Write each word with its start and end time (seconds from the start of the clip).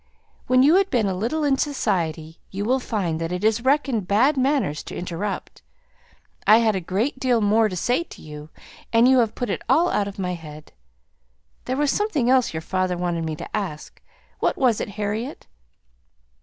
When 0.47 0.63
you 0.63 0.77
have 0.77 0.89
been 0.89 1.05
a 1.05 1.13
little 1.13 1.43
in 1.43 1.59
society 1.59 2.39
you 2.49 2.65
will 2.65 2.79
find 2.79 3.21
that 3.21 3.31
it 3.31 3.43
is 3.43 3.61
reckoned 3.63 4.07
bad 4.07 4.35
manners 4.35 4.81
to 4.85 4.97
interrupt. 4.97 5.61
I 6.47 6.57
had 6.57 6.75
a 6.75 6.79
great 6.81 7.19
deal 7.19 7.39
more 7.39 7.69
to 7.69 7.75
say 7.75 8.01
to 8.05 8.19
you, 8.19 8.49
and 8.91 9.07
you 9.07 9.19
have 9.19 9.35
put 9.35 9.51
it 9.51 9.61
all 9.69 9.89
out 9.89 10.07
of 10.07 10.17
my 10.17 10.33
head. 10.33 10.71
There 11.65 11.77
was 11.77 11.91
something 11.91 12.31
else 12.31 12.51
your 12.51 12.61
father 12.61 12.97
wanted 12.97 13.25
me 13.25 13.35
to 13.35 13.55
ask 13.55 14.01
what 14.39 14.57
was 14.57 14.81
it, 14.81 14.89
Harriet?" 14.89 15.45